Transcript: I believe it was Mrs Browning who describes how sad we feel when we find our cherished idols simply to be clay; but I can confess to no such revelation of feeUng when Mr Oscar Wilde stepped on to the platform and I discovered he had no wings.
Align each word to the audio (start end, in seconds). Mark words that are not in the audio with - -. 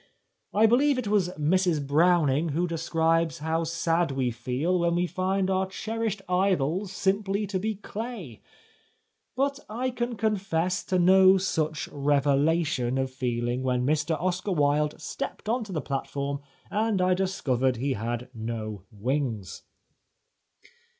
I 0.51 0.65
believe 0.65 0.97
it 0.97 1.07
was 1.07 1.29
Mrs 1.37 1.85
Browning 1.85 2.49
who 2.49 2.65
describes 2.67 3.37
how 3.37 3.63
sad 3.63 4.09
we 4.09 4.31
feel 4.31 4.79
when 4.79 4.95
we 4.95 5.05
find 5.05 5.47
our 5.47 5.67
cherished 5.67 6.23
idols 6.27 6.91
simply 6.91 7.45
to 7.45 7.59
be 7.59 7.75
clay; 7.75 8.41
but 9.35 9.59
I 9.69 9.91
can 9.91 10.15
confess 10.15 10.83
to 10.85 10.97
no 10.97 11.37
such 11.37 11.87
revelation 11.89 12.97
of 12.97 13.11
feeUng 13.11 13.61
when 13.61 13.85
Mr 13.85 14.19
Oscar 14.19 14.53
Wilde 14.53 14.99
stepped 14.99 15.47
on 15.47 15.63
to 15.65 15.71
the 15.71 15.81
platform 15.81 16.39
and 16.71 16.99
I 16.99 17.13
discovered 17.13 17.75
he 17.75 17.93
had 17.93 18.27
no 18.33 18.81
wings. 18.89 19.61